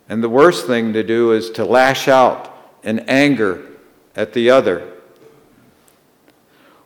And 0.08 0.22
the 0.22 0.28
worst 0.28 0.66
thing 0.66 0.92
to 0.94 1.02
do 1.02 1.32
is 1.32 1.50
to 1.50 1.64
lash 1.64 2.08
out 2.08 2.56
in 2.82 3.00
anger 3.00 3.66
at 4.16 4.32
the 4.32 4.50
other. 4.50 4.94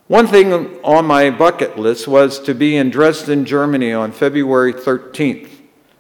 One 0.09 0.27
thing 0.27 0.53
on 0.85 1.07
my 1.07 1.31
bucket 1.31 1.79
list 1.79 2.09
was 2.09 2.39
to 2.41 2.55
be 2.55 2.77
in 2.77 2.91
Dresden, 2.91 3.45
Germany 3.45 3.93
on 3.93 4.13
February 4.13 4.75
13th, 4.75 5.49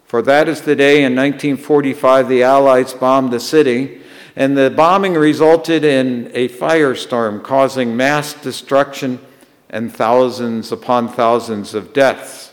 for 0.05 0.21
that 0.23 0.49
is 0.49 0.62
the 0.62 0.76
day 0.76 1.05
in 1.05 1.14
1945 1.14 2.29
the 2.29 2.43
Allies 2.43 2.93
bombed 2.93 3.33
the 3.33 3.41
city, 3.41 4.02
and 4.35 4.57
the 4.57 4.71
bombing 4.71 5.14
resulted 5.14 5.85
in 5.85 6.31
a 6.35 6.49
firestorm 6.49 7.43
causing 7.43 7.97
mass 7.97 8.35
destruction 8.35 9.19
and 9.71 9.95
thousands 9.95 10.73
upon 10.73 11.09
thousands 11.09 11.73
of 11.75 11.93
deaths. 11.93 12.52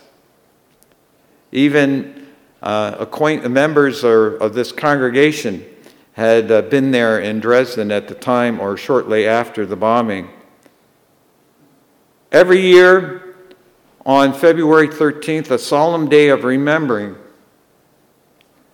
Even 1.52 2.19
uh, 2.62 2.96
acquaint- 3.00 3.50
members 3.50 4.04
or, 4.04 4.36
of 4.38 4.54
this 4.54 4.72
congregation 4.72 5.66
had 6.14 6.52
uh, 6.52 6.62
been 6.64 6.92
there 6.92 7.20
in 7.20 7.40
Dresden 7.40 7.92
at 7.92 8.08
the 8.08 8.16
time 8.16 8.60
or 8.60 8.76
shortly 8.76 9.26
after 9.26 9.66
the 9.66 9.76
bombing. 9.76 10.30
Every 12.32 12.62
year 12.62 13.36
on 14.06 14.34
February 14.34 14.88
13th, 14.88 15.50
a 15.52 15.58
solemn 15.58 16.10
day 16.10 16.30
of 16.30 16.44
remembering 16.44 17.16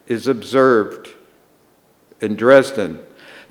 is 0.08 0.28
observed 0.28 1.10
in 2.22 2.36
Dresden. 2.36 3.00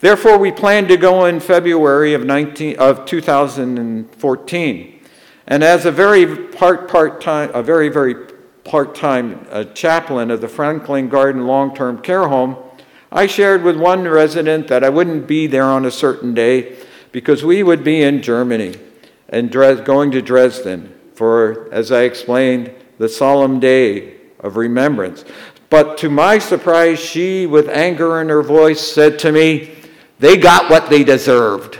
Therefore, 0.01 0.39
we 0.39 0.51
plan 0.51 0.89
to 0.89 0.97
go 0.97 1.25
in 1.27 1.41
February 1.41 2.15
of, 2.15 2.25
19, 2.25 2.77
of 2.79 3.07
2014. 3.07 5.01
And 5.47 5.63
as 5.63 5.87
a 5.87 5.93
very 5.93 6.49
part 6.49 6.89
part 6.89 7.21
time, 7.21 7.51
a 7.55 7.63
very 7.63 7.89
very 7.89 8.34
part 8.65 8.95
time 8.95 9.47
uh, 9.51 9.65
chaplain 9.65 10.31
of 10.31 10.41
the 10.41 10.49
Franklin 10.49 11.09
Garden 11.09 11.47
long 11.47 11.75
term 11.75 12.01
care 12.01 12.29
home, 12.29 12.57
I 13.13 13.27
shared 13.27 13.63
with 13.63 13.77
one 13.77 14.09
resident 14.09 14.69
that 14.69 14.83
I 14.83 14.89
wouldn't 14.89 15.27
be 15.27 15.47
there 15.47 15.65
on 15.65 15.85
a 15.85 15.91
certain 15.91 16.35
day 16.35 16.77
because 17.13 17.45
we 17.45 17.63
would 17.63 17.85
be 17.85 18.03
in 18.03 18.23
Germany 18.23 18.75
and 19.29 19.51
Dres- 19.51 19.81
going 19.81 20.11
to 20.11 20.23
Dresden 20.23 20.93
for, 21.15 21.73
as 21.73 21.93
I 21.93 22.03
explained, 22.03 22.73
the 22.99 23.09
solemn 23.09 23.61
day 23.61 24.17
of 24.41 24.57
remembrance. 24.57 25.25
But 25.71 25.97
to 25.99 26.11
my 26.11 26.39
surprise, 26.39 26.99
she, 26.99 27.47
with 27.47 27.69
anger 27.69 28.21
in 28.21 28.29
her 28.29 28.43
voice, 28.43 28.81
said 28.81 29.19
to 29.21 29.33
me, 29.33 29.75
They 30.19 30.37
got 30.37 30.71
what 30.71 30.91
they 30.91 31.05
deserved. 31.05 31.79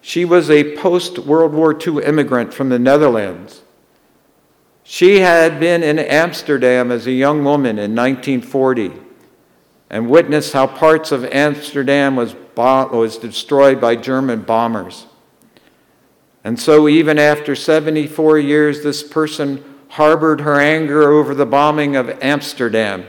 She 0.00 0.24
was 0.24 0.50
a 0.50 0.76
post 0.76 1.18
World 1.18 1.52
War 1.52 1.76
II 1.78 2.04
immigrant 2.04 2.52
from 2.52 2.68
the 2.68 2.78
Netherlands. 2.78 3.62
She 4.92 5.20
had 5.20 5.58
been 5.58 5.82
in 5.82 5.98
Amsterdam 5.98 6.92
as 6.92 7.06
a 7.06 7.12
young 7.12 7.44
woman 7.44 7.78
in 7.78 7.96
1940 7.96 8.92
and 9.88 10.10
witnessed 10.10 10.52
how 10.52 10.66
parts 10.66 11.10
of 11.10 11.24
Amsterdam 11.24 12.14
was, 12.14 12.36
was 12.54 13.16
destroyed 13.16 13.80
by 13.80 13.96
German 13.96 14.42
bombers. 14.42 15.06
And 16.44 16.60
so, 16.60 16.88
even 16.88 17.18
after 17.18 17.56
74 17.56 18.38
years, 18.40 18.82
this 18.82 19.02
person 19.02 19.64
harbored 19.88 20.42
her 20.42 20.60
anger 20.60 21.10
over 21.10 21.34
the 21.34 21.46
bombing 21.46 21.96
of 21.96 22.10
Amsterdam. 22.22 23.06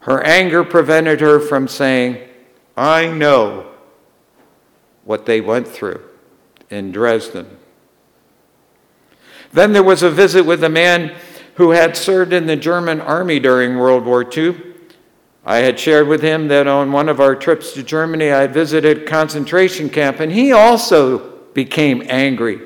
Her 0.00 0.20
anger 0.24 0.64
prevented 0.64 1.20
her 1.20 1.38
from 1.38 1.68
saying, 1.68 2.28
I 2.76 3.06
know 3.06 3.70
what 5.04 5.26
they 5.26 5.40
went 5.40 5.68
through 5.68 6.02
in 6.70 6.90
Dresden. 6.90 7.58
Then 9.52 9.72
there 9.72 9.82
was 9.82 10.02
a 10.02 10.10
visit 10.10 10.44
with 10.44 10.64
a 10.64 10.68
man 10.68 11.14
who 11.56 11.70
had 11.70 11.96
served 11.96 12.32
in 12.32 12.46
the 12.46 12.56
German 12.56 13.00
army 13.00 13.38
during 13.38 13.76
World 13.76 14.04
War 14.04 14.24
II. 14.24 14.56
I 15.44 15.58
had 15.58 15.78
shared 15.78 16.08
with 16.08 16.22
him 16.22 16.48
that 16.48 16.66
on 16.66 16.92
one 16.92 17.08
of 17.08 17.20
our 17.20 17.34
trips 17.34 17.72
to 17.72 17.82
Germany, 17.82 18.30
I 18.30 18.46
visited 18.46 19.06
concentration 19.06 19.90
camp, 19.90 20.20
and 20.20 20.32
he 20.32 20.52
also 20.52 21.18
became 21.52 22.02
angry. 22.08 22.60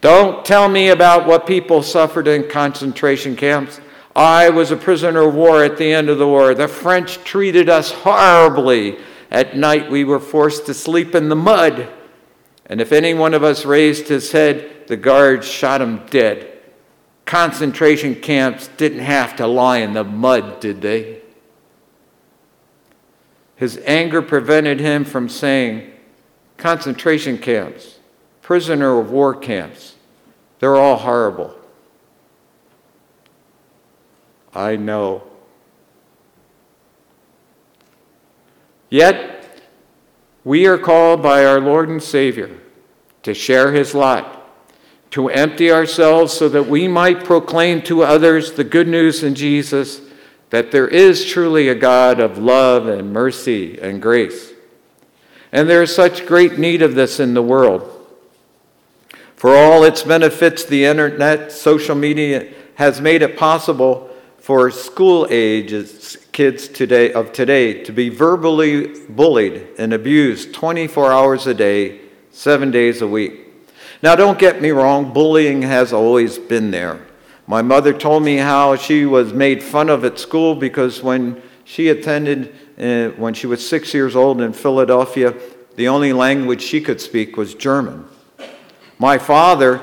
Don't 0.00 0.44
tell 0.44 0.68
me 0.68 0.90
about 0.90 1.26
what 1.26 1.46
people 1.46 1.82
suffered 1.82 2.28
in 2.28 2.48
concentration 2.48 3.34
camps. 3.34 3.80
I 4.14 4.50
was 4.50 4.70
a 4.70 4.76
prisoner 4.76 5.22
of 5.22 5.34
war 5.34 5.64
at 5.64 5.78
the 5.78 5.92
end 5.92 6.08
of 6.10 6.18
the 6.18 6.28
war. 6.28 6.54
The 6.54 6.68
French 6.68 7.24
treated 7.24 7.68
us 7.68 7.90
horribly. 7.90 8.98
At 9.30 9.56
night, 9.56 9.90
we 9.90 10.04
were 10.04 10.20
forced 10.20 10.66
to 10.66 10.74
sleep 10.74 11.14
in 11.14 11.28
the 11.28 11.34
mud. 11.34 11.88
And 12.66 12.80
if 12.80 12.92
any 12.92 13.14
one 13.14 13.34
of 13.34 13.42
us 13.42 13.64
raised 13.64 14.08
his 14.08 14.30
head, 14.30 14.73
the 14.86 14.96
guards 14.96 15.48
shot 15.48 15.80
him 15.80 16.04
dead. 16.06 16.50
Concentration 17.24 18.14
camps 18.14 18.68
didn't 18.76 19.00
have 19.00 19.36
to 19.36 19.46
lie 19.46 19.78
in 19.78 19.94
the 19.94 20.04
mud, 20.04 20.60
did 20.60 20.82
they? 20.82 21.22
His 23.56 23.78
anger 23.84 24.20
prevented 24.20 24.80
him 24.80 25.04
from 25.04 25.28
saying, 25.28 25.90
concentration 26.56 27.38
camps, 27.38 27.98
prisoner 28.42 28.98
of 28.98 29.10
war 29.10 29.34
camps, 29.34 29.94
they're 30.58 30.76
all 30.76 30.96
horrible. 30.96 31.54
I 34.54 34.76
know. 34.76 35.24
Yet, 38.90 39.62
we 40.44 40.66
are 40.66 40.78
called 40.78 41.22
by 41.22 41.44
our 41.44 41.60
Lord 41.60 41.88
and 41.88 42.02
Savior 42.02 42.60
to 43.22 43.34
share 43.34 43.72
his 43.72 43.94
lot 43.94 44.43
to 45.14 45.28
empty 45.28 45.70
ourselves 45.70 46.32
so 46.32 46.48
that 46.48 46.66
we 46.66 46.88
might 46.88 47.22
proclaim 47.22 47.80
to 47.80 48.02
others 48.02 48.50
the 48.54 48.64
good 48.64 48.88
news 48.88 49.22
in 49.22 49.32
Jesus 49.32 50.00
that 50.50 50.72
there 50.72 50.88
is 50.88 51.24
truly 51.24 51.68
a 51.68 51.74
God 51.76 52.18
of 52.18 52.36
love 52.36 52.88
and 52.88 53.12
mercy 53.12 53.78
and 53.78 54.02
grace. 54.02 54.52
And 55.52 55.70
there 55.70 55.84
is 55.84 55.94
such 55.94 56.26
great 56.26 56.58
need 56.58 56.82
of 56.82 56.96
this 56.96 57.20
in 57.20 57.32
the 57.32 57.44
world. 57.44 57.88
For 59.36 59.54
all 59.54 59.84
its 59.84 60.02
benefits, 60.02 60.64
the 60.64 60.84
internet, 60.84 61.52
social 61.52 61.94
media 61.94 62.52
has 62.74 63.00
made 63.00 63.22
it 63.22 63.36
possible 63.36 64.10
for 64.38 64.68
school 64.72 65.28
age 65.30 65.70
kids 66.32 66.66
today 66.66 67.12
of 67.12 67.32
today 67.32 67.84
to 67.84 67.92
be 67.92 68.08
verbally 68.08 69.00
bullied 69.08 69.68
and 69.78 69.92
abused 69.92 70.52
24 70.54 71.12
hours 71.12 71.46
a 71.46 71.54
day, 71.54 72.00
7 72.32 72.72
days 72.72 73.00
a 73.00 73.06
week. 73.06 73.43
Now, 74.04 74.14
don't 74.14 74.38
get 74.38 74.60
me 74.60 74.68
wrong, 74.68 75.14
bullying 75.14 75.62
has 75.62 75.90
always 75.94 76.36
been 76.36 76.70
there. 76.70 77.00
My 77.46 77.62
mother 77.62 77.94
told 77.94 78.22
me 78.22 78.36
how 78.36 78.76
she 78.76 79.06
was 79.06 79.32
made 79.32 79.62
fun 79.62 79.88
of 79.88 80.04
at 80.04 80.18
school 80.18 80.54
because 80.54 81.02
when 81.02 81.40
she 81.64 81.88
attended, 81.88 82.54
uh, 82.78 83.16
when 83.16 83.32
she 83.32 83.46
was 83.46 83.66
six 83.66 83.94
years 83.94 84.14
old 84.14 84.42
in 84.42 84.52
Philadelphia, 84.52 85.32
The 85.76 85.88
only 85.88 86.12
language 86.12 86.60
she 86.60 86.82
could 86.82 87.00
speak 87.00 87.38
was 87.38 87.54
German. 87.54 88.04
My 88.98 89.16
father 89.16 89.80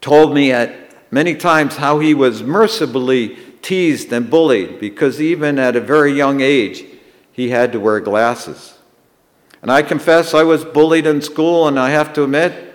told 0.00 0.32
me 0.32 0.52
at 0.52 1.12
many 1.12 1.34
times 1.34 1.76
how 1.76 1.98
he 1.98 2.14
was 2.14 2.44
mercifully 2.44 3.36
teased 3.62 4.12
and 4.12 4.30
bullied 4.30 4.78
because 4.78 5.20
even 5.20 5.58
at 5.58 5.74
a 5.74 5.80
very 5.80 6.12
young 6.12 6.40
age 6.40 6.84
he 7.32 7.50
had 7.50 7.72
to 7.72 7.80
wear 7.80 7.98
glasses. 7.98 8.78
And 9.60 9.72
I 9.72 9.82
confess 9.82 10.34
I 10.34 10.44
was 10.44 10.64
bullied 10.64 11.04
in 11.04 11.20
school, 11.20 11.66
and 11.66 11.80
I 11.80 11.90
have 11.90 12.12
to 12.14 12.22
admit 12.22 12.67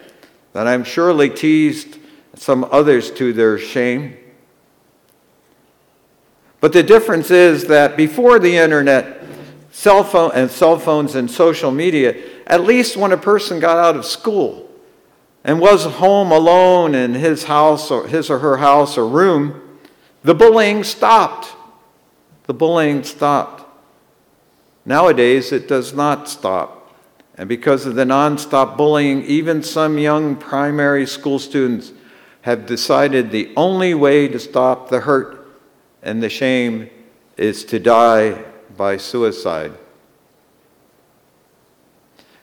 that 0.54 0.68
I'm 0.68 0.84
surely 0.84 1.30
teased 1.30 1.98
some 2.36 2.64
others 2.72 3.12
to 3.12 3.34
their 3.34 3.58
shame. 3.58 4.18
But 6.60 6.74
the 6.74 6.84
difference 6.84 7.30
is 7.30 7.66
that 7.68 7.98
before 7.98 8.40
the 8.40 8.56
internet, 8.56 9.22
cell 9.72 10.04
phone 10.04 10.32
and 10.34 10.50
cell 10.50 10.80
phones 10.80 11.16
and 11.16 11.30
social 11.30 11.72
media, 11.72 12.16
at 12.48 12.64
least 12.64 12.96
when 12.96 13.12
a 13.12 13.18
person 13.18 13.60
got 13.60 13.78
out 13.78 13.96
of 13.96 14.06
school 14.06 14.70
and 15.44 15.60
was 15.60 15.84
home 15.84 16.32
alone 16.32 16.96
in 16.96 17.16
his 17.16 17.44
house 17.44 17.92
or 17.92 18.08
his 18.08 18.30
or 18.30 18.40
her 18.40 18.58
house 18.58 18.98
or 18.98 19.08
room, 19.08 19.80
the 20.24 20.34
bullying 20.34 20.84
stopped. 20.84 21.54
The 22.46 22.54
bullying 22.54 23.04
stopped. 23.04 23.64
Nowadays, 24.86 25.52
it 25.52 25.68
does 25.68 25.94
not 25.94 26.30
stop. 26.30 26.83
And 27.38 27.50
because 27.50 27.86
of 27.86 27.96
the 27.96 28.04
nonstop 28.04 28.78
bullying, 28.78 29.24
even 29.26 29.64
some 29.64 29.98
young 29.98 30.36
primary 30.36 31.08
school 31.08 31.40
students 31.40 31.92
have 32.42 32.66
decided 32.66 33.32
the 33.32 33.52
only 33.56 33.94
way 33.94 34.28
to 34.28 34.40
stop 34.40 34.90
the 34.90 35.02
hurt 35.02 35.44
and 36.04 36.22
the 36.22 36.30
shame 36.30 36.90
is 37.38 37.64
to 37.66 37.80
die 37.80 38.44
by 38.78 38.98
suicide. 38.98 39.72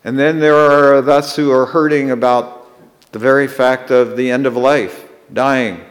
And 0.03 0.18
then 0.18 0.40
there 0.40 0.57
are 0.57 0.96
us 1.09 1.37
who 1.37 1.53
are 1.53 1.66
hurting 1.66 2.11
about 2.11 2.57
the 3.12 3.18
very 3.18 3.46
fact 3.46 3.90
of 3.90 4.16
the 4.16 4.31
end 4.31 4.46
of 4.46 4.57
life, 4.57 5.09
dying. 5.33 5.85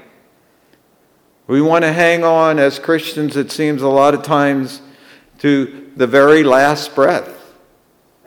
We 1.45 1.61
want 1.61 1.83
to 1.83 1.93
hang 1.93 2.23
on 2.23 2.57
as 2.57 2.79
Christians, 2.79 3.35
it 3.35 3.51
seems 3.51 3.81
a 3.81 3.87
lot 3.87 4.13
of 4.13 4.23
times, 4.23 4.81
to 5.39 5.91
the 5.95 6.07
very 6.07 6.43
last 6.43 6.95
breath. 6.95 7.38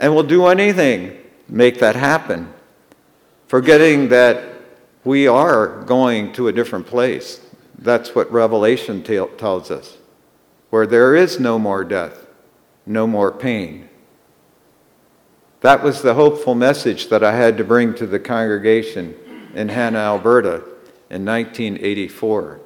And 0.02 0.16
we'll 0.16 0.24
do 0.24 0.46
anything 0.46 1.16
make 1.48 1.78
that 1.78 1.94
happen, 1.94 2.52
forgetting 3.46 4.08
that 4.08 4.42
we 5.04 5.28
are 5.28 5.82
going 5.82 6.32
to 6.32 6.48
a 6.48 6.52
different 6.52 6.88
place. 6.88 7.40
That's 7.78 8.12
what 8.12 8.30
Revelation 8.32 9.04
t- 9.04 9.24
tells 9.38 9.70
us, 9.70 9.98
where 10.70 10.88
there 10.88 11.14
is 11.14 11.38
no 11.38 11.56
more 11.56 11.84
death, 11.84 12.26
no 12.84 13.06
more 13.06 13.30
pain. 13.30 13.88
That 15.60 15.84
was 15.84 16.02
the 16.02 16.14
hopeful 16.14 16.56
message 16.56 17.08
that 17.08 17.22
I 17.22 17.36
had 17.36 17.56
to 17.58 17.64
bring 17.64 17.94
to 17.94 18.06
the 18.06 18.18
congregation 18.18 19.14
in 19.54 19.68
Hanna, 19.68 19.98
Alberta 19.98 20.64
in 21.10 21.24
1984. 21.24 22.60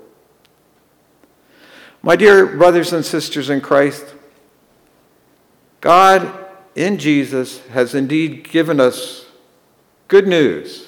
My 2.00 2.16
dear 2.16 2.46
brothers 2.46 2.94
and 2.94 3.04
sisters 3.04 3.50
in 3.50 3.60
Christ, 3.60 4.14
God 5.82 6.45
in 6.76 6.98
Jesus 6.98 7.66
has 7.68 7.94
indeed 7.94 8.48
given 8.50 8.78
us 8.78 9.24
good 10.08 10.28
news. 10.28 10.86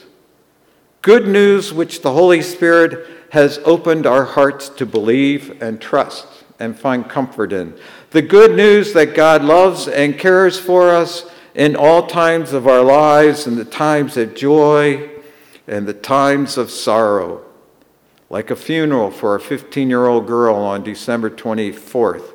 Good 1.01 1.27
news 1.27 1.73
which 1.73 2.03
the 2.03 2.13
Holy 2.13 2.43
Spirit 2.43 3.07
has 3.31 3.59
opened 3.65 4.07
our 4.07 4.25
hearts 4.25 4.69
to 4.69 4.87
believe 4.87 5.63
and 5.63 5.81
trust 5.81 6.27
and 6.61 6.79
find 6.79 7.09
comfort 7.09 7.53
in. 7.53 7.75
The 8.11 8.23
good 8.23 8.55
news 8.55 8.93
that 8.93 9.15
God 9.15 9.43
loves 9.43 9.89
and 9.89 10.19
cares 10.19 10.59
for 10.59 10.91
us 10.91 11.25
in 11.55 11.75
all 11.75 12.07
times 12.07 12.53
of 12.53 12.67
our 12.67 12.83
lives, 12.83 13.47
in 13.47 13.57
the 13.57 13.65
times 13.65 14.17
of 14.17 14.35
joy 14.35 15.09
and 15.67 15.87
the 15.87 15.95
times 15.95 16.59
of 16.59 16.71
sorrow, 16.71 17.45
like 18.29 18.51
a 18.51 18.57
funeral 18.57 19.11
for 19.11 19.35
a 19.35 19.41
15 19.41 19.89
year 19.89 20.07
old 20.07 20.27
girl 20.27 20.57
on 20.57 20.83
December 20.83 21.31
24th, 21.31 22.33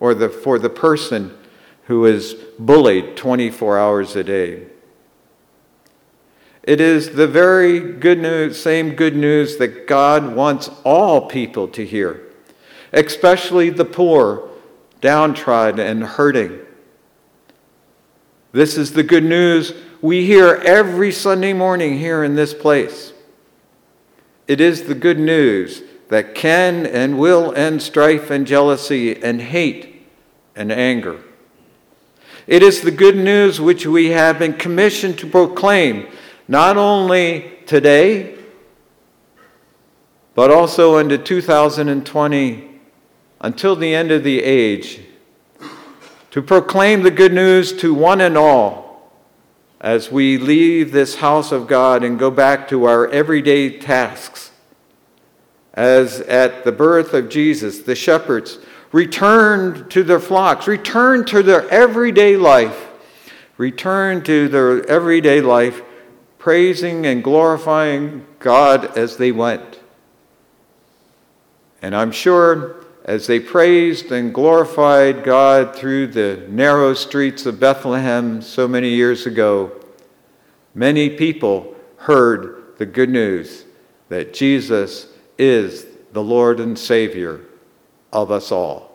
or 0.00 0.14
the, 0.14 0.28
for 0.28 0.58
the 0.58 0.70
person 0.70 1.36
who 1.84 2.06
is 2.06 2.34
bullied 2.58 3.16
24 3.16 3.78
hours 3.78 4.16
a 4.16 4.24
day. 4.24 4.66
It 6.62 6.80
is 6.80 7.16
the 7.16 7.26
very 7.26 7.80
good 7.80 8.20
news, 8.20 8.60
same 8.60 8.94
good 8.94 9.16
news 9.16 9.56
that 9.56 9.88
God 9.88 10.36
wants 10.36 10.70
all 10.84 11.28
people 11.28 11.66
to 11.68 11.84
hear, 11.84 12.22
especially 12.92 13.70
the 13.70 13.84
poor, 13.84 14.48
downtrodden, 15.00 15.80
and 15.80 16.04
hurting. 16.04 16.60
This 18.52 18.76
is 18.76 18.92
the 18.92 19.02
good 19.02 19.24
news 19.24 19.72
we 20.00 20.24
hear 20.24 20.54
every 20.64 21.10
Sunday 21.10 21.52
morning 21.52 21.98
here 21.98 22.22
in 22.22 22.36
this 22.36 22.54
place. 22.54 23.12
It 24.46 24.60
is 24.60 24.84
the 24.84 24.94
good 24.94 25.18
news 25.18 25.82
that 26.10 26.34
can 26.34 26.86
and 26.86 27.18
will 27.18 27.54
end 27.54 27.82
strife 27.82 28.30
and 28.30 28.46
jealousy 28.46 29.20
and 29.20 29.40
hate 29.40 30.06
and 30.54 30.70
anger. 30.70 31.22
It 32.46 32.62
is 32.62 32.80
the 32.80 32.90
good 32.90 33.16
news 33.16 33.60
which 33.60 33.86
we 33.86 34.10
have 34.10 34.38
been 34.38 34.54
commissioned 34.54 35.18
to 35.20 35.26
proclaim, 35.26 36.08
not 36.48 36.76
only 36.76 37.52
today, 37.66 38.36
but 40.34 40.50
also 40.50 40.98
into 40.98 41.18
2020 41.18 42.80
until 43.40 43.76
the 43.76 43.94
end 43.94 44.10
of 44.10 44.24
the 44.24 44.42
age, 44.42 45.00
to 46.30 46.42
proclaim 46.42 47.02
the 47.02 47.10
good 47.10 47.32
news 47.32 47.72
to 47.74 47.92
one 47.92 48.20
and 48.20 48.36
all 48.36 49.12
as 49.80 50.10
we 50.10 50.38
leave 50.38 50.92
this 50.92 51.16
house 51.16 51.52
of 51.52 51.66
God 51.66 52.04
and 52.04 52.18
go 52.18 52.30
back 52.30 52.68
to 52.68 52.84
our 52.84 53.08
everyday 53.08 53.78
tasks. 53.78 54.52
As 55.74 56.20
at 56.20 56.64
the 56.64 56.72
birth 56.72 57.14
of 57.14 57.28
Jesus, 57.28 57.80
the 57.80 57.94
shepherds 57.94 58.58
returned 58.92 59.90
to 59.90 60.02
their 60.02 60.20
flocks, 60.20 60.66
returned 60.68 61.26
to 61.26 61.42
their 61.42 61.68
everyday 61.70 62.36
life, 62.36 62.88
returned 63.56 64.24
to 64.26 64.48
their 64.48 64.86
everyday 64.86 65.40
life, 65.40 65.82
praising 66.38 67.06
and 67.06 67.24
glorifying 67.24 68.26
God 68.38 68.96
as 68.96 69.16
they 69.16 69.32
went. 69.32 69.80
And 71.80 71.96
I'm 71.96 72.12
sure 72.12 72.84
as 73.04 73.26
they 73.26 73.40
praised 73.40 74.12
and 74.12 74.32
glorified 74.32 75.24
God 75.24 75.74
through 75.74 76.08
the 76.08 76.44
narrow 76.48 76.94
streets 76.94 77.46
of 77.46 77.58
Bethlehem 77.58 78.42
so 78.42 78.68
many 78.68 78.90
years 78.90 79.26
ago, 79.26 79.72
many 80.74 81.10
people 81.10 81.74
heard 81.96 82.76
the 82.78 82.86
good 82.86 83.10
news 83.10 83.64
that 84.08 84.34
Jesus 84.34 85.08
is 85.38 85.86
the 86.12 86.22
Lord 86.22 86.60
and 86.60 86.78
Savior 86.78 87.40
of 88.12 88.30
us 88.30 88.52
all. 88.52 88.92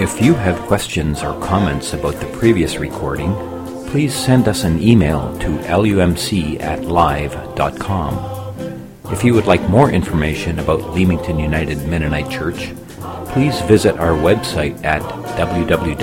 If 0.00 0.20
you 0.26 0.34
have 0.34 0.58
questions 0.60 1.22
or 1.22 1.38
comments 1.40 1.92
about 1.92 2.14
the 2.20 2.26
previous 2.32 2.78
recording, 2.78 3.34
please 3.86 4.14
send 4.14 4.48
us 4.48 4.64
an 4.64 4.82
email 4.82 5.36
to 5.38 5.48
lumc 5.68 6.60
at 6.60 6.84
live.com. 6.84 8.39
If 9.12 9.24
you 9.24 9.34
would 9.34 9.46
like 9.46 9.68
more 9.68 9.90
information 9.90 10.60
about 10.60 10.94
Leamington 10.94 11.38
United 11.38 11.84
Mennonite 11.88 12.30
Church, 12.30 12.72
please 13.26 13.60
visit 13.62 13.98
our 13.98 14.12
website 14.12 14.84
at 14.84 15.02
www.lumc.ca. 15.36 16.00